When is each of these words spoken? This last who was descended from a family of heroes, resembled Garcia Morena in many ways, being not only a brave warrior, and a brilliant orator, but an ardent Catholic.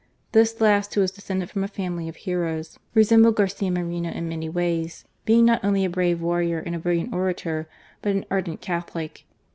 This 0.31 0.59
last 0.59 0.95
who 0.95 1.01
was 1.01 1.11
descended 1.11 1.51
from 1.51 1.63
a 1.63 1.67
family 1.67 2.09
of 2.09 2.15
heroes, 2.15 2.79
resembled 2.95 3.35
Garcia 3.35 3.69
Morena 3.69 4.09
in 4.09 4.27
many 4.27 4.49
ways, 4.49 5.05
being 5.25 5.45
not 5.45 5.63
only 5.63 5.85
a 5.85 5.91
brave 5.91 6.19
warrior, 6.23 6.57
and 6.57 6.73
a 6.75 6.79
brilliant 6.79 7.13
orator, 7.13 7.69
but 8.01 8.15
an 8.15 8.25
ardent 8.31 8.61
Catholic. 8.61 9.27